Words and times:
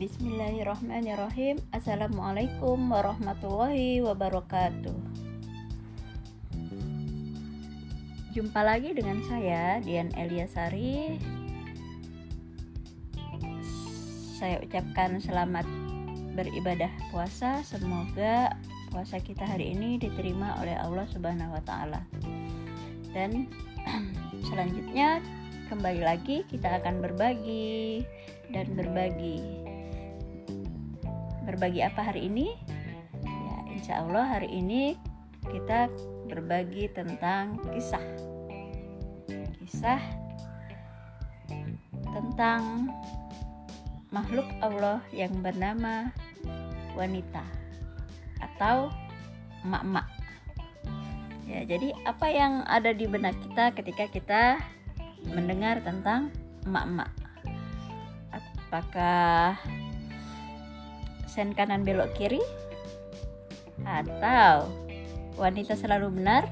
Bismillahirrahmanirrahim. 0.00 1.60
Assalamualaikum 1.76 2.88
warahmatullahi 2.88 4.00
wabarakatuh. 4.00 4.96
Jumpa 8.32 8.60
lagi 8.64 8.96
dengan 8.96 9.20
saya 9.28 9.76
Dian 9.84 10.08
Eliasari. 10.16 11.20
Saya 14.40 14.56
ucapkan 14.64 15.20
selamat 15.20 15.68
beribadah 16.32 16.88
puasa. 17.12 17.60
Semoga 17.60 18.56
puasa 18.88 19.20
kita 19.20 19.44
hari 19.44 19.76
ini 19.76 20.00
diterima 20.00 20.56
oleh 20.64 20.80
Allah 20.80 21.04
Subhanahu 21.12 21.52
wa 21.52 21.62
taala. 21.68 22.00
Dan 23.12 23.52
selanjutnya 24.48 25.20
kembali 25.68 26.00
lagi 26.00 26.48
kita 26.48 26.80
akan 26.80 27.04
berbagi 27.04 28.00
dan 28.48 28.64
berbagi 28.72 29.69
berbagi 31.50 31.82
apa 31.82 32.06
hari 32.06 32.30
ini? 32.30 32.54
Ya, 33.26 33.56
insya 33.74 34.06
Allah 34.06 34.38
hari 34.38 34.54
ini 34.54 34.94
kita 35.50 35.90
berbagi 36.30 36.86
tentang 36.94 37.58
kisah. 37.74 38.06
Kisah 39.58 39.98
tentang 42.14 42.86
makhluk 44.14 44.46
Allah 44.62 45.02
yang 45.10 45.34
bernama 45.42 46.14
wanita 46.94 47.42
atau 48.38 48.94
emak-emak. 49.66 50.06
Ya, 51.50 51.66
jadi 51.66 51.98
apa 52.06 52.30
yang 52.30 52.62
ada 52.70 52.94
di 52.94 53.10
benak 53.10 53.34
kita 53.42 53.74
ketika 53.74 54.06
kita 54.06 54.42
mendengar 55.26 55.82
tentang 55.82 56.30
emak-emak? 56.62 57.10
Apakah 58.30 59.58
sen 61.30 61.54
kanan 61.54 61.86
belok 61.86 62.10
kiri 62.18 62.42
atau 63.86 64.66
wanita 65.38 65.78
selalu 65.78 66.18
benar 66.18 66.50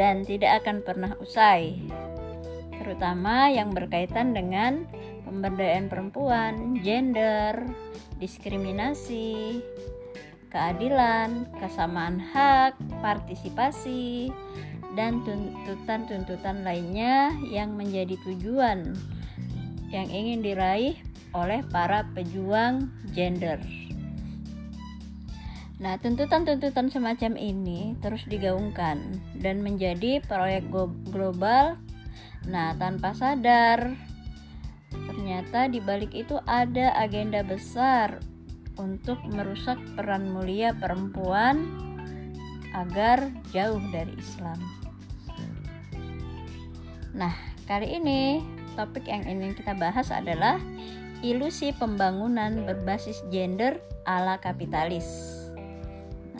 dan 0.00 0.24
tidak 0.24 0.64
akan 0.64 0.80
pernah 0.80 1.12
usai 1.20 1.76
terutama 2.80 3.52
yang 3.52 3.76
berkaitan 3.76 4.32
dengan 4.32 4.88
pemberdayaan 5.22 5.88
perempuan, 5.88 6.76
gender, 6.82 7.54
diskriminasi, 8.20 9.62
keadilan, 10.52 11.48
kesamaan 11.56 12.20
hak, 12.20 12.76
partisipasi, 13.00 14.28
dan 14.92 15.24
tuntutan-tuntutan 15.24 16.60
lainnya 16.60 17.32
yang 17.48 17.72
menjadi 17.72 18.20
tujuan 18.28 18.92
yang 19.88 20.08
ingin 20.08 20.44
diraih 20.44 20.96
oleh 21.32 21.64
para 21.72 22.04
pejuang 22.12 22.92
gender. 23.16 23.56
Nah, 25.80 25.98
tuntutan-tuntutan 25.98 26.92
semacam 26.92 27.34
ini 27.34 27.96
terus 27.98 28.22
digaungkan 28.28 29.02
dan 29.40 29.64
menjadi 29.64 30.22
proyek 30.28 30.68
global. 31.10 31.80
Nah, 32.46 32.76
tanpa 32.78 33.16
sadar, 33.16 33.96
ternyata 34.92 35.66
di 35.66 35.82
balik 35.82 36.14
itu 36.14 36.38
ada 36.46 36.94
agenda 36.94 37.42
besar 37.42 38.22
untuk 38.80 39.20
merusak 39.28 39.76
peran 39.96 40.32
mulia 40.32 40.72
perempuan 40.72 41.68
agar 42.72 43.28
jauh 43.52 43.80
dari 43.92 44.16
Islam. 44.16 44.58
Nah, 47.12 47.36
kali 47.68 48.00
ini 48.00 48.40
topik 48.72 49.04
yang 49.04 49.28
ingin 49.28 49.52
kita 49.52 49.76
bahas 49.76 50.08
adalah 50.08 50.56
ilusi 51.20 51.76
pembangunan 51.76 52.64
berbasis 52.64 53.20
gender 53.28 53.76
ala 54.08 54.40
kapitalis. 54.40 55.06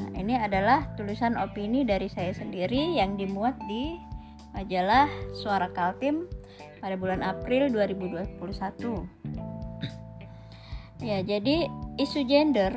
Nah, 0.00 0.08
ini 0.16 0.34
adalah 0.40 0.96
tulisan 0.96 1.36
opini 1.36 1.84
dari 1.84 2.08
saya 2.08 2.32
sendiri 2.32 2.96
yang 2.96 3.20
dimuat 3.20 3.54
di 3.68 4.00
majalah 4.56 5.06
Suara 5.36 5.68
Kaltim 5.70 6.24
pada 6.80 6.96
bulan 6.96 7.20
April 7.20 7.68
2021. 7.68 8.40
Ya, 11.02 11.18
jadi 11.18 11.66
isu 12.00 12.24
gender 12.24 12.72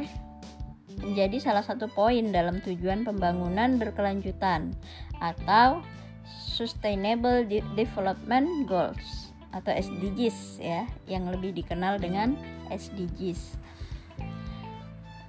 menjadi 1.00 1.38
salah 1.44 1.64
satu 1.64 1.92
poin 1.92 2.32
dalam 2.32 2.64
tujuan 2.64 3.04
pembangunan 3.04 3.76
berkelanjutan 3.80 4.74
atau 5.20 5.84
Sustainable 6.26 7.44
Development 7.76 8.64
Goals 8.64 9.36
atau 9.56 9.72
SDGs 9.72 10.60
ya, 10.60 10.84
yang 11.08 11.32
lebih 11.32 11.56
dikenal 11.56 12.00
dengan 12.00 12.36
SDGs. 12.72 13.60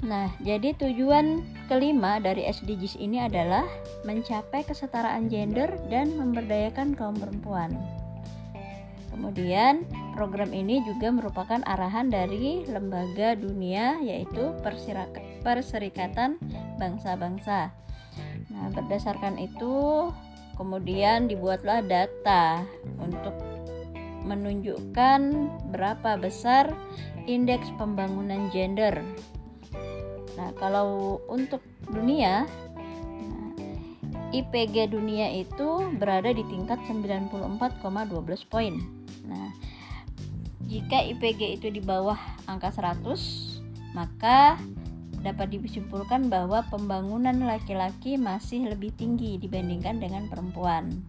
Nah, 0.06 0.28
jadi 0.44 0.76
tujuan 0.76 1.42
kelima 1.72 2.20
dari 2.20 2.44
SDGs 2.47 3.00
ini 3.00 3.22
adalah 3.22 3.64
mencapai 4.04 4.62
kesetaraan 4.66 5.32
gender 5.32 5.72
dan 5.88 6.14
memberdayakan 6.14 6.94
kaum 6.94 7.16
perempuan. 7.16 7.74
Kemudian 9.16 9.88
program 10.12 10.53
ini 10.53 10.84
juga 10.84 11.09
merupakan 11.09 11.65
arahan 11.65 12.12
dari 12.12 12.69
lembaga 12.69 13.32
dunia 13.32 13.97
yaitu 14.04 14.53
Perserikatan 15.41 16.37
Bangsa-Bangsa. 16.77 17.72
Nah, 18.53 18.69
berdasarkan 18.77 19.41
itu 19.41 20.09
kemudian 20.60 21.32
dibuatlah 21.32 21.81
data 21.81 22.60
untuk 23.00 23.32
menunjukkan 24.28 25.21
berapa 25.72 26.21
besar 26.21 26.77
indeks 27.25 27.72
pembangunan 27.81 28.53
gender. 28.53 29.00
Nah, 30.37 30.53
kalau 30.60 31.21
untuk 31.33 31.65
dunia 31.88 32.44
nah, 33.16 33.50
IPG 34.37 34.93
dunia 34.93 35.33
itu 35.33 35.88
berada 35.97 36.33
di 36.37 36.44
tingkat 36.53 36.81
94,12 36.84 38.44
poin. 38.53 38.96
Nah, 39.26 39.50
jika 40.66 41.03
IPG 41.03 41.60
itu 41.60 41.69
di 41.70 41.82
bawah 41.82 42.19
angka 42.50 42.75
100, 42.75 43.94
maka 43.94 44.59
dapat 45.22 45.59
disimpulkan 45.59 46.31
bahwa 46.31 46.62
pembangunan 46.70 47.34
laki-laki 47.42 48.15
masih 48.15 48.70
lebih 48.70 48.94
tinggi 48.94 49.38
dibandingkan 49.42 49.98
dengan 49.98 50.31
perempuan. 50.31 51.03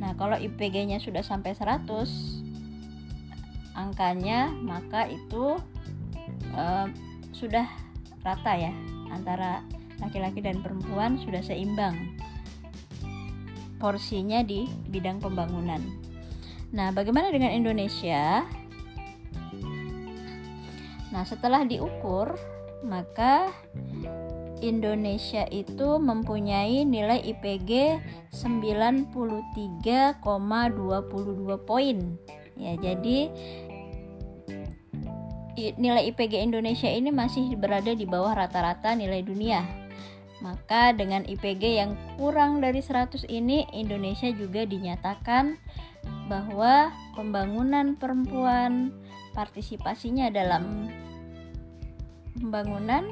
Nah, 0.00 0.12
kalau 0.20 0.36
IPG-nya 0.36 1.00
sudah 1.00 1.24
sampai 1.24 1.56
100 1.56 1.88
angkanya, 3.72 4.52
maka 4.52 5.08
itu 5.08 5.56
uh, 6.52 6.86
sudah 7.32 7.64
rata 8.20 8.52
ya 8.54 8.72
antara 9.08 9.64
laki-laki 9.98 10.44
dan 10.44 10.60
perempuan 10.60 11.16
sudah 11.22 11.40
seimbang 11.40 11.94
porsinya 13.82 14.46
di 14.46 14.70
bidang 14.92 15.18
pembangunan. 15.18 15.82
Nah, 16.72 16.88
bagaimana 16.88 17.28
dengan 17.28 17.52
Indonesia? 17.52 18.48
Nah, 21.12 21.24
setelah 21.28 21.68
diukur, 21.68 22.32
maka 22.80 23.52
Indonesia 24.64 25.44
itu 25.52 26.00
mempunyai 26.00 26.88
nilai 26.88 27.20
IPG 27.20 28.00
93,22 28.32 30.24
poin. 31.68 31.98
Ya, 32.56 32.72
jadi 32.80 33.28
nilai 35.76 36.08
IPG 36.08 36.40
Indonesia 36.40 36.88
ini 36.88 37.12
masih 37.12 37.52
berada 37.60 37.92
di 37.92 38.08
bawah 38.08 38.32
rata-rata 38.32 38.96
nilai 38.96 39.20
dunia. 39.20 39.60
Maka 40.40 40.90
dengan 40.96 41.22
IPG 41.22 41.62
yang 41.78 41.94
kurang 42.18 42.64
dari 42.64 42.80
100 42.80 43.28
ini 43.30 43.68
Indonesia 43.76 44.26
juga 44.32 44.66
dinyatakan 44.66 45.54
bahwa 46.30 46.94
pembangunan 47.14 47.98
perempuan 47.98 48.94
partisipasinya 49.32 50.28
dalam 50.28 50.88
pembangunan 52.36 53.08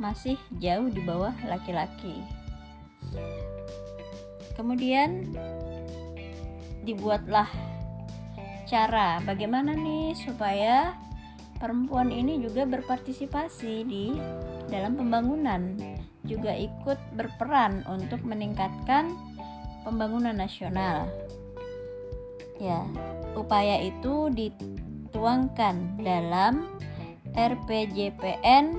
masih 0.00 0.40
jauh 0.60 0.88
di 0.88 1.00
bawah 1.04 1.34
laki-laki. 1.44 2.24
Kemudian 4.56 5.32
dibuatlah 6.84 7.48
cara 8.64 9.20
bagaimana 9.24 9.76
nih 9.76 10.16
supaya 10.16 10.96
perempuan 11.60 12.08
ini 12.08 12.40
juga 12.40 12.64
berpartisipasi 12.64 13.74
di 13.84 14.16
dalam 14.72 14.96
pembangunan, 14.96 15.76
juga 16.24 16.56
ikut 16.56 16.96
berperan 17.18 17.84
untuk 17.84 18.24
meningkatkan 18.24 19.12
pembangunan 19.84 20.32
nasional. 20.32 21.10
Ya, 22.60 22.84
upaya 23.32 23.80
itu 23.80 24.28
dituangkan 24.28 25.96
dalam 25.96 26.68
RPJPN 27.32 28.76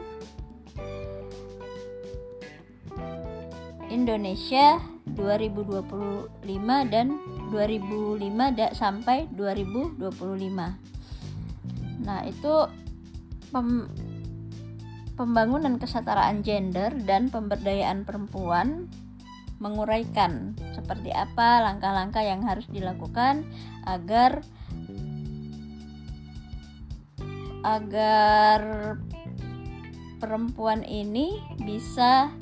Indonesia 3.89 4.77
2025 5.17 6.29
dan 6.93 7.07
2005 7.49 8.53
da, 8.55 8.69
sampai 8.71 9.27
2025. 9.33 10.05
Nah, 12.05 12.21
itu 12.23 12.53
pem, 13.49 13.89
pembangunan 15.19 15.75
kesetaraan 15.81 16.45
gender 16.45 16.95
dan 17.03 17.33
pemberdayaan 17.33 18.07
perempuan 18.07 18.87
menguraikan 19.61 20.57
seperti 20.73 21.13
apa 21.13 21.61
langkah-langkah 21.61 22.25
yang 22.25 22.41
harus 22.41 22.65
dilakukan 22.73 23.45
agar 23.85 24.41
agar 27.61 28.61
perempuan 30.17 30.81
ini 30.81 31.37
bisa 31.61 32.33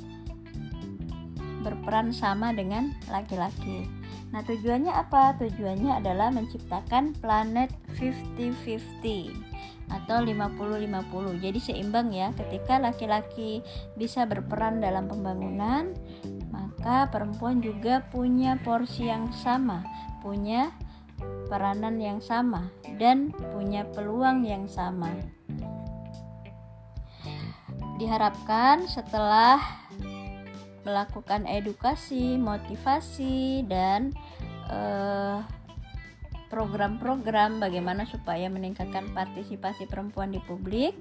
berperan 1.59 2.15
sama 2.15 2.55
dengan 2.55 2.95
laki-laki. 3.11 3.83
Nah, 4.29 4.45
tujuannya 4.45 4.93
apa? 4.93 5.35
Tujuannya 5.41 5.99
adalah 5.99 6.29
menciptakan 6.31 7.17
planet 7.19 7.73
50-50 7.97 9.33
atau 9.89 10.21
50-50. 10.21 11.41
Jadi 11.41 11.59
seimbang 11.59 12.13
ya, 12.13 12.29
ketika 12.37 12.77
laki-laki 12.77 13.65
bisa 13.97 14.29
berperan 14.29 14.79
dalam 14.79 15.09
pembangunan, 15.09 15.97
maka 16.79 17.11
perempuan 17.11 17.59
juga 17.59 18.07
punya 18.07 18.55
porsi 18.63 19.11
yang 19.11 19.35
sama, 19.35 19.83
punya 20.23 20.71
peranan 21.51 21.99
yang 21.99 22.23
sama 22.23 22.71
dan 22.95 23.35
punya 23.35 23.83
peluang 23.91 24.47
yang 24.47 24.63
sama. 24.71 25.11
Diharapkan 27.99 28.87
setelah 28.87 29.59
melakukan 30.87 31.43
edukasi, 31.51 32.39
motivasi, 32.39 33.67
dan 33.67 34.15
eh, 34.71 35.43
program-program 36.47 37.59
bagaimana 37.59 38.07
supaya 38.07 38.47
meningkatkan 38.47 39.11
partisipasi 39.11 39.83
perempuan 39.91 40.31
di 40.31 40.39
publik. 40.47 40.95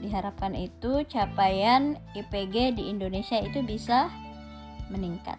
Diharapkan 0.00 0.56
itu 0.56 1.04
capaian 1.04 2.00
IPG 2.16 2.80
di 2.80 2.88
Indonesia 2.88 3.36
itu 3.36 3.60
bisa 3.60 4.08
meningkat. 4.90 5.38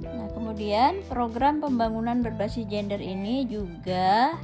Nah, 0.00 0.28
kemudian 0.32 1.04
program 1.06 1.60
pembangunan 1.60 2.24
berbasis 2.24 2.66
gender 2.66 2.98
ini 2.98 3.44
juga 3.46 4.34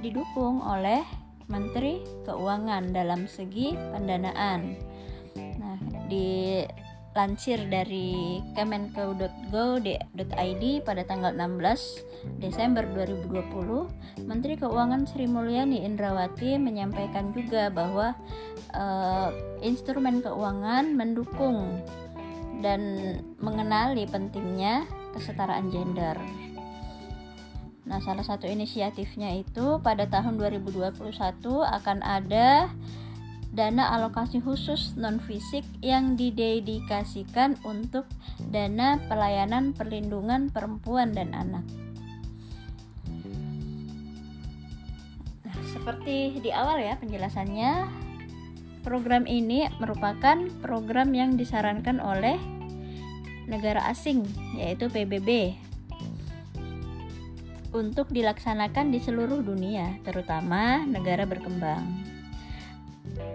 didukung 0.00 0.62
oleh 0.62 1.02
Menteri 1.50 2.02
Keuangan 2.24 2.94
dalam 2.94 3.26
segi 3.26 3.74
pendanaan 3.74 4.76
dilansir 7.18 7.58
dari 7.66 8.38
kemenko.go.id 8.54 10.64
pada 10.86 11.02
tanggal 11.02 11.34
16 11.34 12.38
Desember 12.38 12.86
2020, 12.94 14.22
Menteri 14.22 14.54
Keuangan 14.54 15.02
Sri 15.02 15.26
Mulyani 15.26 15.82
Indrawati 15.82 16.54
menyampaikan 16.62 17.34
juga 17.34 17.74
bahwa 17.74 18.14
uh, 18.70 19.34
instrumen 19.66 20.22
keuangan 20.22 20.94
mendukung 20.94 21.82
dan 22.62 22.78
mengenali 23.42 24.06
pentingnya 24.06 24.86
kesetaraan 25.10 25.74
gender. 25.74 26.14
Nah, 27.82 27.98
salah 27.98 28.22
satu 28.22 28.46
inisiatifnya 28.46 29.42
itu 29.42 29.82
pada 29.82 30.06
tahun 30.06 30.38
2021 30.38 31.02
akan 31.66 31.98
ada 31.98 32.70
dana 33.58 33.90
alokasi 33.98 34.38
khusus 34.38 34.94
non-fisik 34.94 35.66
yang 35.82 36.14
didedikasikan 36.14 37.58
untuk 37.66 38.06
dana 38.54 39.02
pelayanan 39.10 39.74
perlindungan 39.74 40.46
perempuan 40.46 41.10
dan 41.10 41.34
anak. 41.34 41.66
Nah, 45.42 45.58
seperti 45.74 46.38
di 46.38 46.54
awal 46.54 46.78
ya 46.78 46.94
penjelasannya, 47.02 47.90
program 48.86 49.26
ini 49.26 49.66
merupakan 49.82 50.38
program 50.62 51.10
yang 51.10 51.34
disarankan 51.34 51.98
oleh 51.98 52.38
negara 53.50 53.82
asing 53.90 54.22
yaitu 54.54 54.86
PBB 54.86 55.58
untuk 57.74 58.06
dilaksanakan 58.14 58.94
di 58.94 59.02
seluruh 59.02 59.42
dunia, 59.42 59.98
terutama 60.06 60.86
negara 60.86 61.26
berkembang. 61.26 62.07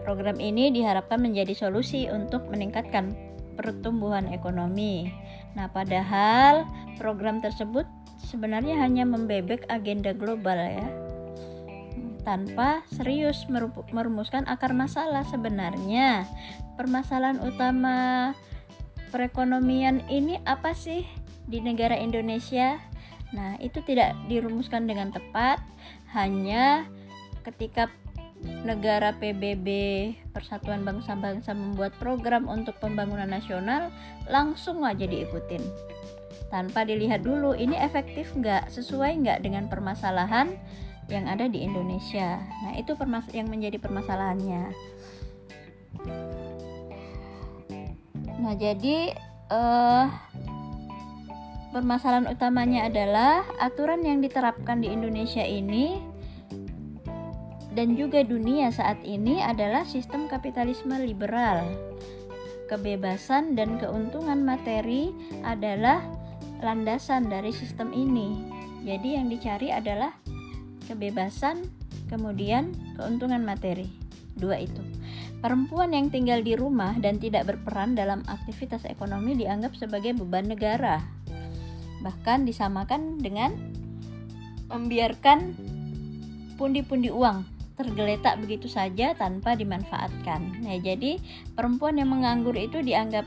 Program 0.04 0.36
ini 0.38 0.68
diharapkan 0.70 1.24
menjadi 1.24 1.56
solusi 1.56 2.12
untuk 2.12 2.52
meningkatkan 2.52 3.16
pertumbuhan 3.56 4.28
ekonomi. 4.36 5.08
Nah, 5.56 5.72
padahal 5.72 6.68
program 7.00 7.40
tersebut 7.40 7.88
sebenarnya 8.28 8.84
hanya 8.84 9.08
membebek 9.08 9.64
agenda 9.72 10.12
global 10.12 10.60
ya. 10.60 10.88
Tanpa 12.28 12.84
serius 12.92 13.48
merumuskan 13.92 14.48
akar 14.48 14.72
masalah 14.76 15.24
sebenarnya. 15.28 16.28
Permasalahan 16.76 17.40
utama 17.44 18.32
perekonomian 19.12 20.04
ini 20.08 20.40
apa 20.48 20.72
sih 20.76 21.08
di 21.48 21.60
negara 21.60 21.96
Indonesia? 22.00 22.80
Nah, 23.36 23.60
itu 23.60 23.84
tidak 23.84 24.16
dirumuskan 24.32 24.88
dengan 24.88 25.12
tepat, 25.12 25.60
hanya 26.14 26.88
ketika 27.44 27.92
negara 28.64 29.16
PBB 29.16 29.68
Persatuan 30.32 30.84
Bangsa-Bangsa 30.84 31.56
membuat 31.56 31.96
program 32.00 32.48
untuk 32.48 32.80
pembangunan 32.80 33.28
nasional 33.28 33.92
langsung 34.28 34.84
aja 34.84 35.04
diikutin. 35.08 35.64
Tanpa 36.52 36.86
dilihat 36.86 37.26
dulu 37.26 37.58
ini 37.58 37.74
efektif 37.80 38.30
nggak? 38.38 38.70
Sesuai 38.70 39.26
nggak 39.26 39.40
dengan 39.42 39.66
permasalahan 39.68 40.54
yang 41.10 41.26
ada 41.28 41.50
di 41.50 41.66
Indonesia? 41.66 42.40
Nah 42.40 42.78
itu 42.78 42.94
yang 43.34 43.50
menjadi 43.50 43.82
permasalahannya. 43.82 44.64
Nah 48.44 48.54
jadi 48.60 49.18
uh, 49.50 50.06
permasalahan 51.74 52.30
utamanya 52.30 52.86
adalah 52.86 53.42
aturan 53.58 54.06
yang 54.06 54.22
diterapkan 54.22 54.78
di 54.84 54.94
Indonesia 54.94 55.42
ini 55.42 56.13
dan 57.74 57.98
juga 57.98 58.22
dunia 58.22 58.70
saat 58.70 59.02
ini 59.02 59.42
adalah 59.42 59.82
sistem 59.84 60.30
kapitalisme 60.30 60.94
liberal. 61.02 61.66
Kebebasan 62.70 63.58
dan 63.58 63.82
keuntungan 63.82 64.46
materi 64.46 65.10
adalah 65.42 66.02
landasan 66.62 67.28
dari 67.28 67.50
sistem 67.50 67.92
ini. 67.92 68.46
Jadi 68.86 69.20
yang 69.20 69.28
dicari 69.28 69.74
adalah 69.74 70.14
kebebasan, 70.86 71.66
kemudian 72.08 72.72
keuntungan 72.96 73.42
materi. 73.42 73.90
Dua 74.34 74.58
itu. 74.62 74.82
Perempuan 75.44 75.92
yang 75.92 76.08
tinggal 76.08 76.40
di 76.40 76.56
rumah 76.56 76.96
dan 76.98 77.20
tidak 77.20 77.52
berperan 77.52 78.00
dalam 78.00 78.24
aktivitas 78.32 78.88
ekonomi 78.88 79.36
dianggap 79.36 79.76
sebagai 79.76 80.16
beban 80.16 80.48
negara. 80.48 81.04
Bahkan 82.00 82.48
disamakan 82.48 83.20
dengan 83.20 83.52
membiarkan 84.72 85.54
pundi-pundi 86.56 87.12
uang 87.12 87.53
tergeletak 87.74 88.38
begitu 88.42 88.70
saja 88.70 89.18
tanpa 89.18 89.58
dimanfaatkan. 89.58 90.62
Nah, 90.62 90.78
jadi 90.78 91.18
perempuan 91.58 91.98
yang 91.98 92.14
menganggur 92.14 92.54
itu 92.54 92.82
dianggap 92.86 93.26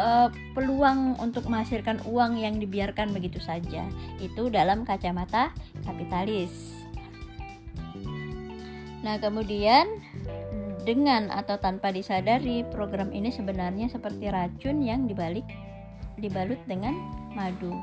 uh, 0.00 0.32
peluang 0.56 1.20
untuk 1.20 1.44
menghasilkan 1.46 2.00
uang 2.08 2.40
yang 2.40 2.56
dibiarkan 2.56 3.12
begitu 3.12 3.42
saja. 3.42 3.84
Itu 4.22 4.48
dalam 4.48 4.88
kacamata 4.88 5.52
kapitalis. 5.84 6.78
Nah, 9.04 9.20
kemudian 9.20 9.86
dengan 10.88 11.28
atau 11.28 11.60
tanpa 11.60 11.92
disadari 11.92 12.64
program 12.72 13.12
ini 13.12 13.28
sebenarnya 13.28 13.92
seperti 13.92 14.32
racun 14.32 14.80
yang 14.80 15.04
dibalik 15.04 15.44
dibalut 16.16 16.58
dengan 16.64 16.96
madu 17.36 17.76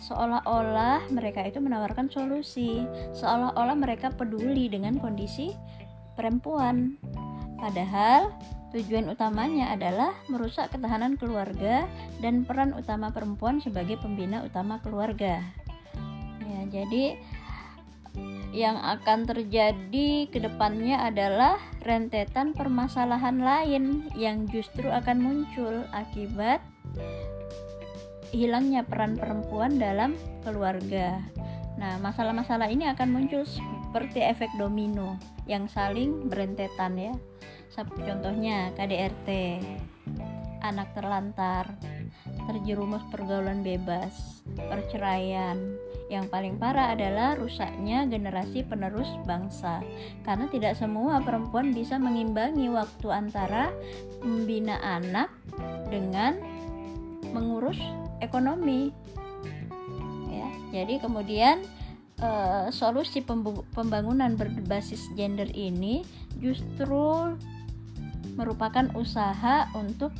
seolah-olah 0.00 1.08
mereka 1.08 1.44
itu 1.44 1.58
menawarkan 1.60 2.12
solusi, 2.12 2.84
seolah-olah 3.16 3.76
mereka 3.76 4.12
peduli 4.12 4.68
dengan 4.68 5.00
kondisi 5.00 5.52
perempuan. 6.16 7.00
Padahal 7.56 8.32
tujuan 8.76 9.08
utamanya 9.08 9.72
adalah 9.72 10.12
merusak 10.28 10.68
ketahanan 10.74 11.16
keluarga 11.16 11.88
dan 12.20 12.44
peran 12.44 12.76
utama 12.76 13.08
perempuan 13.08 13.62
sebagai 13.64 13.96
pembina 13.96 14.44
utama 14.44 14.76
keluarga. 14.84 15.40
Ya, 16.44 16.60
jadi 16.68 17.16
yang 18.56 18.80
akan 18.80 19.28
terjadi 19.28 20.32
ke 20.32 20.38
depannya 20.40 20.96
adalah 21.04 21.60
rentetan 21.84 22.56
permasalahan 22.56 23.36
lain 23.36 24.08
yang 24.16 24.48
justru 24.48 24.88
akan 24.88 25.20
muncul 25.20 25.84
akibat 25.92 26.64
hilangnya 28.36 28.84
peran 28.84 29.16
perempuan 29.16 29.80
dalam 29.80 30.12
keluarga. 30.44 31.24
Nah, 31.80 31.96
masalah-masalah 32.00 32.68
ini 32.68 32.84
akan 32.92 33.08
muncul 33.08 33.48
seperti 33.48 34.20
efek 34.20 34.52
domino 34.60 35.16
yang 35.48 35.64
saling 35.72 36.28
berentetan 36.28 37.00
ya. 37.00 37.14
contohnya 37.76 38.72
KDRT 38.72 39.60
anak 40.64 40.96
terlantar 40.96 41.76
terjerumus 42.48 43.04
pergaulan 43.12 43.60
bebas 43.60 44.40
perceraian 44.56 45.76
yang 46.06 46.30
paling 46.30 46.56
parah 46.56 46.94
adalah 46.94 47.34
rusaknya 47.34 48.06
generasi 48.06 48.62
penerus 48.62 49.10
bangsa 49.26 49.82
karena 50.22 50.46
tidak 50.48 50.78
semua 50.78 51.18
perempuan 51.20 51.74
bisa 51.74 51.98
mengimbangi 51.98 52.70
waktu 52.70 53.08
antara 53.10 53.74
membina 54.22 54.78
anak 54.80 55.28
dengan 55.90 56.38
mengurus 57.34 57.78
ekonomi 58.20 58.92
ya 60.30 60.48
jadi 60.82 61.00
kemudian 61.00 61.64
uh, 62.20 62.68
solusi 62.72 63.24
pembangunan 63.72 64.36
berbasis 64.36 65.08
gender 65.16 65.48
ini 65.52 66.04
justru 66.40 67.36
merupakan 68.36 68.84
usaha 68.98 69.72
untuk 69.72 70.12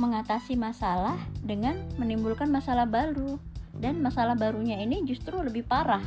mengatasi 0.00 0.56
masalah 0.56 1.20
dengan 1.44 1.76
menimbulkan 2.00 2.48
masalah 2.48 2.88
baru 2.88 3.36
dan 3.76 4.00
masalah 4.00 4.32
barunya 4.32 4.80
ini 4.80 5.04
justru 5.04 5.36
lebih 5.44 5.68
parah. 5.68 6.02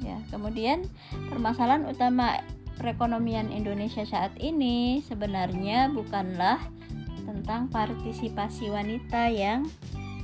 Ya, 0.00 0.16
kemudian 0.32 0.88
permasalahan 1.28 1.84
utama 1.84 2.40
perekonomian 2.80 3.52
Indonesia 3.52 4.08
saat 4.08 4.32
ini 4.40 5.04
sebenarnya 5.04 5.92
bukanlah 5.92 6.56
tentang 7.28 7.68
partisipasi 7.68 8.72
wanita 8.72 9.28
yang 9.28 9.68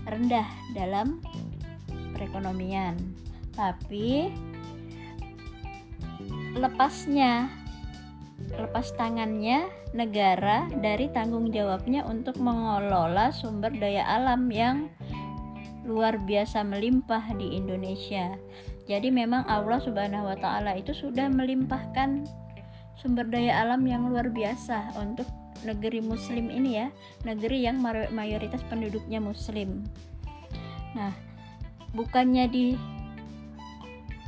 rendah 0.08 0.48
dalam 0.72 1.20
perekonomian, 2.16 2.96
tapi 3.52 4.32
lepasnya 6.56 7.52
lepas 8.56 8.96
tangannya 8.96 9.68
negara 9.92 10.66
dari 10.80 11.12
tanggung 11.12 11.52
jawabnya 11.52 12.02
untuk 12.08 12.40
mengelola 12.40 13.28
sumber 13.30 13.70
daya 13.76 14.08
alam 14.08 14.48
yang 14.48 14.88
luar 15.84 16.16
biasa 16.16 16.64
melimpah 16.64 17.36
di 17.36 17.60
Indonesia. 17.60 18.32
Jadi 18.84 19.12
memang 19.12 19.44
Allah 19.48 19.80
Subhanahu 19.80 20.28
wa 20.32 20.36
taala 20.40 20.76
itu 20.76 20.92
sudah 20.96 21.28
melimpahkan 21.28 22.24
sumber 23.00 23.28
daya 23.28 23.64
alam 23.64 23.84
yang 23.84 24.08
luar 24.08 24.28
biasa 24.32 24.96
untuk 24.96 25.28
negeri 25.64 26.00
muslim 26.04 26.52
ini 26.52 26.84
ya, 26.84 26.92
negeri 27.24 27.64
yang 27.64 27.80
mayoritas 28.12 28.62
penduduknya 28.68 29.18
muslim. 29.18 29.88
Nah, 30.94 31.10
bukannya 31.96 32.46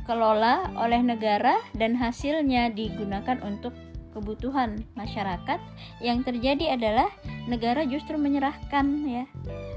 dikelola 0.03 0.75
oleh 0.75 1.01
negara 1.05 1.61
dan 1.77 1.95
hasilnya 1.95 2.73
digunakan 2.73 3.39
untuk 3.45 3.71
kebutuhan 4.17 4.81
masyarakat 4.97 5.61
yang 6.01 6.25
terjadi 6.25 6.73
adalah 6.73 7.05
negara 7.45 7.85
justru 7.85 8.17
menyerahkan 8.17 9.05
ya 9.05 9.29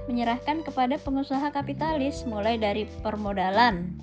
menyerahkan 0.08 0.64
kepada 0.64 0.96
pengusaha 0.96 1.52
kapitalis 1.52 2.24
mulai 2.24 2.56
dari 2.56 2.88
permodalan 3.04 4.00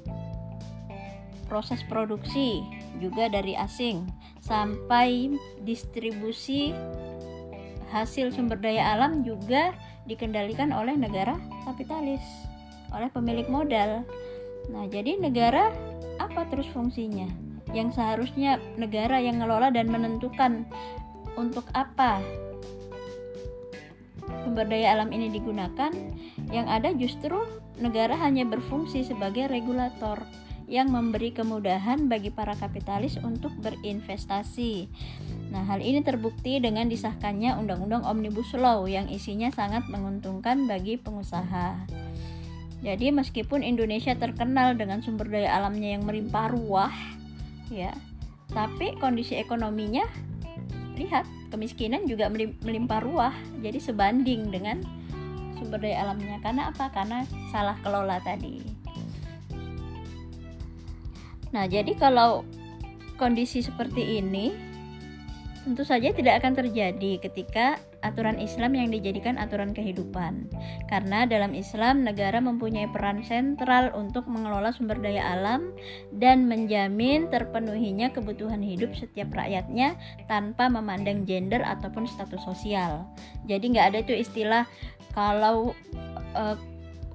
proses 1.49 1.81
produksi 1.89 2.61
juga 3.01 3.33
dari 3.33 3.57
asing 3.57 4.05
sampai 4.45 5.33
distribusi 5.65 6.75
hasil 7.91 8.35
sumber 8.35 8.59
daya 8.59 8.95
alam 8.95 9.23
juga 9.23 9.71
dikendalikan 10.07 10.71
oleh 10.75 10.95
negara 10.95 11.35
kapitalis 11.67 12.23
oleh 12.95 13.11
pemilik 13.11 13.47
modal. 13.51 14.07
Nah 14.71 14.83
jadi 14.87 15.19
negara 15.19 15.71
apa 16.19 16.47
terus 16.47 16.67
fungsinya? 16.71 17.27
Yang 17.75 17.99
seharusnya 17.99 18.63
negara 18.79 19.19
yang 19.19 19.43
ngelola 19.43 19.71
dan 19.75 19.91
menentukan 19.91 20.63
untuk 21.35 21.67
apa 21.75 22.23
sumber 24.43 24.67
daya 24.67 24.95
alam 24.95 25.11
ini 25.11 25.31
digunakan 25.31 25.91
yang 26.51 26.67
ada 26.67 26.91
justru 26.95 27.35
negara 27.79 28.15
hanya 28.15 28.47
berfungsi 28.47 29.03
sebagai 29.03 29.51
regulator 29.51 30.23
yang 30.67 30.91
memberi 30.91 31.31
kemudahan 31.31 32.11
bagi 32.11 32.29
para 32.29 32.53
kapitalis 32.59 33.15
untuk 33.23 33.55
berinvestasi. 33.63 34.91
Nah, 35.49 35.63
hal 35.63 35.79
ini 35.79 36.03
terbukti 36.03 36.59
dengan 36.59 36.91
disahkannya 36.91 37.55
Undang-Undang 37.55 38.03
Omnibus 38.03 38.51
Law 38.53 38.83
yang 38.83 39.07
isinya 39.07 39.47
sangat 39.49 39.87
menguntungkan 39.87 40.67
bagi 40.67 40.99
pengusaha. 40.99 41.87
Jadi, 42.83 43.09
meskipun 43.15 43.63
Indonesia 43.63 44.13
terkenal 44.13 44.75
dengan 44.75 44.99
sumber 45.01 45.31
daya 45.31 45.55
alamnya 45.55 45.97
yang 45.97 46.03
melimpah 46.03 46.51
ruah, 46.51 46.93
ya 47.71 47.95
tapi 48.51 48.95
kondisi 48.99 49.35
ekonominya 49.35 50.07
lihat 50.97 51.27
kemiskinan 51.53 52.07
juga 52.09 52.31
melimpah 52.63 53.03
ruah 53.03 53.35
jadi 53.61 53.77
sebanding 53.77 54.49
dengan 54.49 54.81
sumber 55.59 55.83
daya 55.83 56.09
alamnya 56.09 56.41
karena 56.41 56.71
apa 56.71 56.89
karena 56.89 57.27
salah 57.53 57.77
kelola 57.83 58.17
tadi 58.23 58.76
nah 61.51 61.65
jadi 61.65 61.91
kalau 61.95 62.43
kondisi 63.17 63.65
seperti 63.65 64.21
ini 64.21 64.67
tentu 65.67 65.83
saja 65.83 66.15
tidak 66.15 66.39
akan 66.39 66.55
terjadi 66.55 67.19
ketika 67.19 67.75
aturan 67.99 68.39
Islam 68.39 68.71
yang 68.71 68.87
dijadikan 68.87 69.35
aturan 69.35 69.75
kehidupan. 69.75 70.47
Karena 70.87 71.27
dalam 71.27 71.51
Islam 71.51 72.07
negara 72.07 72.39
mempunyai 72.39 72.87
peran 72.87 73.19
sentral 73.27 73.91
untuk 73.91 74.23
mengelola 74.31 74.71
sumber 74.71 74.95
daya 75.03 75.35
alam 75.35 75.75
dan 76.15 76.47
menjamin 76.47 77.27
terpenuhinya 77.27 78.15
kebutuhan 78.15 78.63
hidup 78.63 78.95
setiap 78.95 79.27
rakyatnya 79.35 79.99
tanpa 80.31 80.71
memandang 80.71 81.27
gender 81.27 81.59
ataupun 81.59 82.07
status 82.07 82.39
sosial. 82.47 83.03
Jadi 83.43 83.75
nggak 83.75 83.87
ada 83.91 83.99
itu 84.07 84.15
istilah 84.15 84.63
kalau 85.11 85.75
uh, 86.31 86.55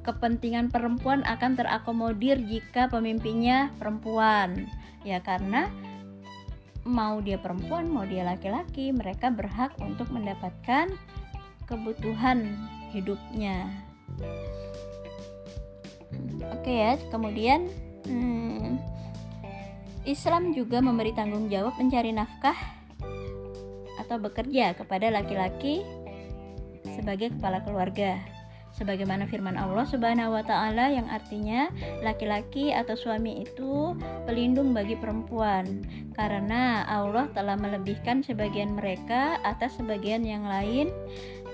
kepentingan 0.02 0.70
perempuan 0.70 1.22
akan 1.22 1.54
terakomodir 1.54 2.38
jika 2.42 2.90
pemimpinnya 2.90 3.70
perempuan. 3.78 4.66
Ya 5.02 5.18
karena 5.22 5.70
mau 6.82 7.22
dia 7.22 7.38
perempuan 7.38 7.86
mau 7.86 8.02
dia 8.02 8.26
laki-laki 8.26 8.90
mereka 8.90 9.30
berhak 9.30 9.70
untuk 9.78 10.10
mendapatkan 10.10 10.90
kebutuhan 11.70 12.58
hidupnya 12.90 13.70
oke 16.50 16.72
ya 16.72 16.98
kemudian 17.14 17.70
hmm, 18.10 18.82
Islam 20.02 20.50
juga 20.58 20.82
memberi 20.82 21.14
tanggung 21.14 21.46
jawab 21.46 21.78
mencari 21.78 22.10
nafkah 22.10 22.58
atau 24.02 24.18
bekerja 24.18 24.74
kepada 24.74 25.14
laki-laki 25.14 25.86
sebagai 26.98 27.30
kepala 27.38 27.62
keluarga 27.62 28.18
sebagaimana 28.76 29.28
firman 29.28 29.56
Allah 29.60 29.84
Subhanahu 29.84 30.34
wa 30.36 30.44
taala 30.44 30.92
yang 30.92 31.06
artinya 31.08 31.68
laki-laki 32.00 32.72
atau 32.72 32.96
suami 32.96 33.44
itu 33.44 33.96
pelindung 34.24 34.72
bagi 34.72 34.96
perempuan 34.96 35.84
karena 36.16 36.84
Allah 36.88 37.28
telah 37.36 37.56
melebihkan 37.56 38.24
sebagian 38.24 38.76
mereka 38.76 39.40
atas 39.44 39.76
sebagian 39.76 40.24
yang 40.24 40.44
lain 40.48 40.88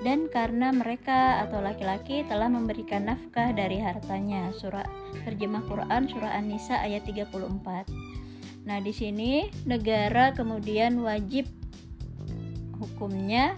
dan 0.06 0.30
karena 0.30 0.70
mereka 0.70 1.42
atau 1.42 1.58
laki-laki 1.58 2.22
telah 2.30 2.46
memberikan 2.46 3.10
nafkah 3.10 3.50
dari 3.50 3.82
hartanya. 3.82 4.54
Surah 4.54 4.87
terjemah 5.26 5.66
Quran 5.66 6.06
surah 6.06 6.38
An-Nisa 6.38 6.78
ayat 6.78 7.02
34 7.02 8.08
Nah, 8.68 8.84
di 8.84 8.92
sini 8.92 9.48
negara 9.64 10.37
kemudian 10.37 11.00
wajib 11.00 11.48
hukumnya 12.76 13.56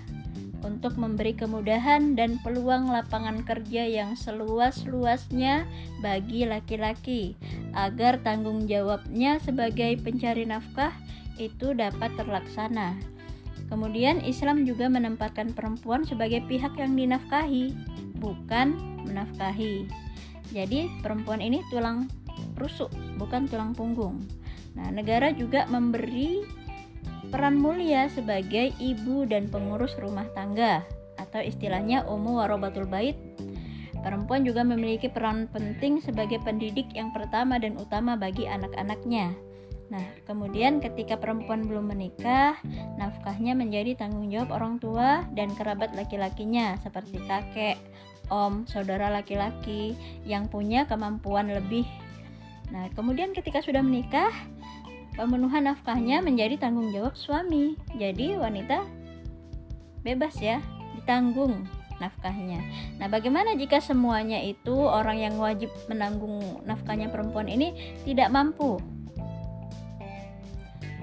untuk 0.61 0.97
memberi 1.01 1.33
kemudahan 1.33 2.17
dan 2.17 2.37
peluang 2.45 2.93
lapangan 2.93 3.43
kerja 3.45 3.87
yang 3.89 4.17
seluas-luasnya 4.17 5.65
bagi 6.05 6.45
laki-laki 6.45 7.37
agar 7.73 8.21
tanggung 8.21 8.69
jawabnya 8.69 9.41
sebagai 9.41 9.97
pencari 10.01 10.45
nafkah 10.45 10.93
itu 11.41 11.73
dapat 11.73 12.13
terlaksana. 12.21 12.97
Kemudian 13.71 14.21
Islam 14.27 14.67
juga 14.67 14.91
menempatkan 14.91 15.55
perempuan 15.55 16.03
sebagai 16.03 16.43
pihak 16.51 16.75
yang 16.75 16.99
dinafkahi, 16.99 17.71
bukan 18.19 18.75
menafkahi. 19.07 19.87
Jadi 20.51 20.91
perempuan 21.01 21.39
ini 21.39 21.63
tulang 21.71 22.11
rusuk, 22.59 22.91
bukan 23.17 23.47
tulang 23.47 23.71
punggung. 23.73 24.19
Nah, 24.75 24.91
negara 24.91 25.31
juga 25.31 25.67
memberi 25.71 26.43
peran 27.31 27.57
mulia 27.57 28.11
sebagai 28.11 28.75
ibu 28.83 29.25
dan 29.25 29.47
pengurus 29.47 29.95
rumah 29.97 30.27
tangga 30.35 30.83
atau 31.17 31.41
istilahnya 31.41 32.05
umu 32.11 32.43
warobatul 32.43 32.91
bait. 32.91 33.17
Perempuan 34.01 34.43
juga 34.43 34.65
memiliki 34.65 35.07
peran 35.13 35.47
penting 35.53 36.01
sebagai 36.01 36.41
pendidik 36.43 36.89
yang 36.97 37.13
pertama 37.15 37.61
dan 37.61 37.77
utama 37.77 38.17
bagi 38.17 38.49
anak-anaknya. 38.49 39.31
Nah, 39.91 40.07
kemudian 40.25 40.79
ketika 40.79 41.19
perempuan 41.19 41.67
belum 41.67 41.91
menikah, 41.91 42.57
nafkahnya 42.97 43.59
menjadi 43.59 43.99
tanggung 43.99 44.31
jawab 44.31 44.55
orang 44.55 44.79
tua 44.79 45.27
dan 45.35 45.51
kerabat 45.59 45.93
laki-lakinya 45.99 46.79
seperti 46.79 47.19
kakek, 47.27 47.77
om, 48.31 48.65
saudara 48.71 49.11
laki-laki 49.11 49.99
yang 50.23 50.47
punya 50.47 50.87
kemampuan 50.87 51.51
lebih. 51.51 51.85
Nah, 52.71 52.87
kemudian 52.95 53.35
ketika 53.35 53.59
sudah 53.61 53.83
menikah, 53.83 54.31
pemenuhan 55.15 55.67
nafkahnya 55.71 56.23
menjadi 56.23 56.57
tanggung 56.61 56.91
jawab 56.95 57.15
suami. 57.15 57.79
Jadi 57.97 58.37
wanita 58.39 58.87
bebas 60.03 60.37
ya, 60.41 60.63
ditanggung 60.97 61.67
nafkahnya. 62.01 62.65
Nah, 62.97 63.07
bagaimana 63.13 63.55
jika 63.55 63.79
semuanya 63.79 64.41
itu 64.41 64.73
orang 64.73 65.21
yang 65.21 65.35
wajib 65.37 65.69
menanggung 65.87 66.65
nafkahnya 66.65 67.13
perempuan 67.13 67.47
ini 67.47 68.01
tidak 68.09 68.33
mampu? 68.33 68.81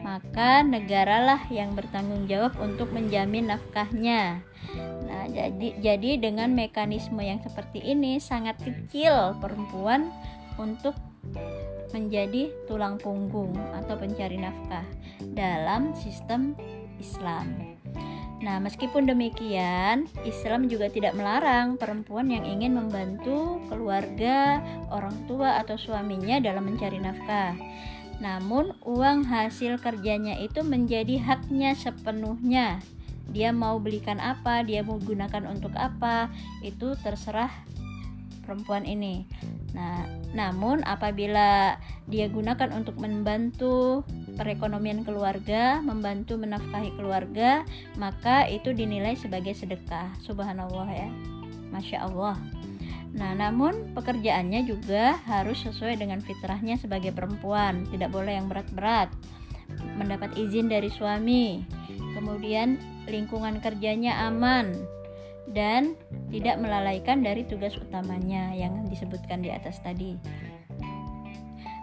Maka 0.01 0.65
negaralah 0.65 1.45
yang 1.53 1.77
bertanggung 1.77 2.25
jawab 2.25 2.57
untuk 2.57 2.89
menjamin 2.95 3.53
nafkahnya. 3.53 4.41
Nah, 5.07 5.25
jadi 5.29 5.77
jadi 5.79 6.11
dengan 6.19 6.51
mekanisme 6.51 7.19
yang 7.21 7.39
seperti 7.43 7.79
ini 7.83 8.17
sangat 8.17 8.57
kecil 8.59 9.37
perempuan 9.37 10.09
untuk 10.57 10.97
menjadi 11.95 12.51
tulang 12.67 12.99
punggung 12.99 13.55
atau 13.75 13.95
pencari 13.95 14.39
nafkah 14.39 14.85
dalam 15.35 15.95
sistem 15.95 16.57
Islam. 16.99 17.77
Nah, 18.37 18.61
meskipun 18.61 19.09
demikian, 19.09 20.05
Islam 20.21 20.69
juga 20.69 20.93
tidak 20.93 21.17
melarang 21.17 21.73
perempuan 21.73 22.29
yang 22.29 22.45
ingin 22.45 22.77
membantu 22.77 23.57
keluarga, 23.65 24.61
orang 24.93 25.25
tua, 25.25 25.57
atau 25.57 25.73
suaminya 25.73 26.37
dalam 26.37 26.69
mencari 26.69 27.01
nafkah. 27.01 27.57
Namun, 28.21 28.77
uang 28.85 29.25
hasil 29.25 29.81
kerjanya 29.81 30.37
itu 30.37 30.61
menjadi 30.61 31.17
haknya 31.17 31.73
sepenuhnya. 31.73 32.77
Dia 33.33 33.49
mau 33.49 33.81
belikan 33.81 34.21
apa, 34.21 34.61
dia 34.61 34.85
mau 34.85 35.01
gunakan 35.01 35.49
untuk 35.49 35.73
apa, 35.73 36.29
itu 36.61 36.93
terserah 37.01 37.51
perempuan 38.47 38.87
ini. 38.87 39.27
Nah, 39.75 40.07
namun 40.31 40.79
apabila 40.87 41.75
dia 42.07 42.31
gunakan 42.31 42.71
untuk 42.71 42.95
membantu 42.95 44.07
perekonomian 44.39 45.03
keluarga, 45.03 45.83
membantu 45.83 46.39
menafkahi 46.39 46.95
keluarga, 46.95 47.67
maka 47.99 48.47
itu 48.47 48.71
dinilai 48.71 49.19
sebagai 49.19 49.51
sedekah. 49.51 50.15
Subhanallah 50.23 50.87
ya. 50.87 51.11
Masya 51.67 52.07
Allah. 52.07 52.39
Nah, 53.11 53.35
namun 53.35 53.91
pekerjaannya 53.91 54.63
juga 54.63 55.19
harus 55.27 55.59
sesuai 55.67 55.99
dengan 55.99 56.23
fitrahnya 56.23 56.79
sebagai 56.79 57.11
perempuan, 57.11 57.83
tidak 57.91 58.15
boleh 58.15 58.39
yang 58.39 58.47
berat-berat. 58.47 59.11
Mendapat 59.99 60.37
izin 60.39 60.71
dari 60.71 60.87
suami, 60.87 61.65
kemudian 62.15 62.79
lingkungan 63.09 63.59
kerjanya 63.59 64.27
aman, 64.31 64.71
dan 65.55 65.95
tidak 66.31 66.59
melalaikan 66.59 67.23
dari 67.23 67.47
tugas 67.47 67.75
utamanya 67.79 68.51
yang 68.51 68.83
disebutkan 68.87 69.39
di 69.39 69.51
atas 69.51 69.79
tadi. 69.79 70.19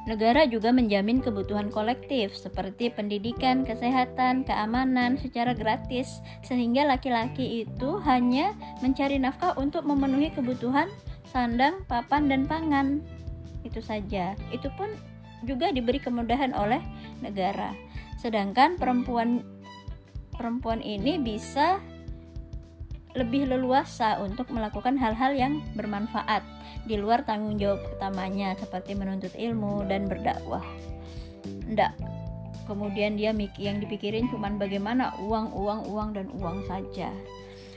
Negara 0.04 0.44
juga 0.44 0.68
menjamin 0.68 1.24
kebutuhan 1.24 1.72
kolektif 1.72 2.36
seperti 2.36 2.92
pendidikan, 2.92 3.64
kesehatan, 3.64 4.44
keamanan 4.44 5.16
secara 5.16 5.56
gratis 5.56 6.20
sehingga 6.44 6.84
laki-laki 6.84 7.64
itu 7.64 7.96
hanya 8.04 8.52
mencari 8.84 9.16
nafkah 9.16 9.56
untuk 9.56 9.88
memenuhi 9.88 10.28
kebutuhan 10.28 10.92
sandang, 11.32 11.88
papan 11.88 12.28
dan 12.28 12.44
pangan. 12.44 13.00
Itu 13.64 13.80
saja. 13.80 14.36
Itu 14.52 14.68
pun 14.76 14.92
juga 15.48 15.72
diberi 15.72 15.96
kemudahan 15.96 16.52
oleh 16.52 16.84
negara. 17.24 17.72
Sedangkan 18.20 18.76
perempuan 18.76 19.40
perempuan 20.36 20.84
ini 20.84 21.16
bisa 21.16 21.80
lebih 23.14 23.46
leluasa 23.46 24.18
untuk 24.18 24.50
melakukan 24.50 24.98
hal-hal 24.98 25.32
yang 25.34 25.62
bermanfaat 25.78 26.42
di 26.84 26.98
luar 26.98 27.22
tanggung 27.22 27.56
jawab 27.56 27.80
utamanya 27.94 28.58
seperti 28.58 28.98
menuntut 28.98 29.32
ilmu 29.38 29.86
dan 29.86 30.10
berdakwah. 30.10 30.64
Ndak. 31.70 31.94
Kemudian 32.64 33.20
dia 33.20 33.30
yang 33.60 33.76
dipikirin 33.76 34.32
cuman 34.32 34.56
bagaimana 34.56 35.12
uang, 35.20 35.52
uang, 35.52 35.80
uang 35.92 36.08
dan 36.16 36.26
uang 36.32 36.64
saja. 36.64 37.12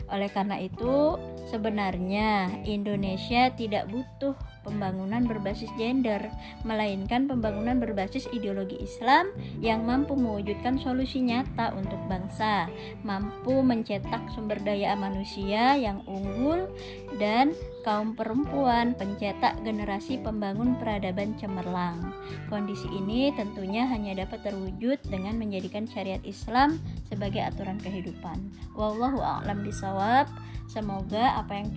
Oleh 0.08 0.32
karena 0.32 0.56
itu, 0.64 1.20
sebenarnya 1.52 2.48
Indonesia 2.64 3.52
tidak 3.52 3.92
butuh 3.92 4.32
pembangunan 4.68 5.24
berbasis 5.24 5.72
gender, 5.80 6.20
melainkan 6.68 7.32
pembangunan 7.32 7.80
berbasis 7.80 8.28
ideologi 8.36 8.76
Islam 8.84 9.32
yang 9.64 9.88
mampu 9.88 10.20
mewujudkan 10.20 10.76
solusi 10.76 11.24
nyata 11.24 11.72
untuk 11.72 11.98
bangsa, 12.12 12.68
mampu 13.08 13.64
mencetak 13.64 14.28
sumber 14.36 14.60
daya 14.60 15.00
manusia 15.00 15.80
yang 15.80 16.04
unggul 16.04 16.68
dan 17.16 17.56
kaum 17.88 18.12
perempuan 18.20 18.92
pencetak 19.00 19.56
generasi 19.64 20.20
pembangun 20.20 20.76
peradaban 20.76 21.32
cemerlang. 21.40 22.12
Kondisi 22.52 22.92
ini 22.92 23.32
tentunya 23.32 23.88
hanya 23.88 24.28
dapat 24.28 24.44
terwujud 24.44 25.00
dengan 25.08 25.40
menjadikan 25.40 25.88
syariat 25.88 26.20
Islam 26.28 26.84
sebagai 27.08 27.40
aturan 27.40 27.80
kehidupan. 27.80 28.52
Wallahu 28.76 29.24
a'lam 29.24 29.64
bisawab. 29.64 30.28
Semoga 30.68 31.40
apa 31.40 31.64
yang 31.64 31.72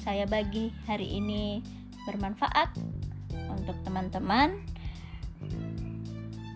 saya 0.00 0.24
bagi 0.24 0.72
hari 0.88 1.20
ini 1.20 1.60
bermanfaat 2.08 2.74
untuk 3.52 3.76
teman-teman. 3.84 4.62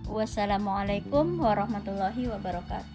Wassalamualaikum 0.06 1.38
warahmatullahi 1.38 2.30
wabarakatuh. 2.30 2.94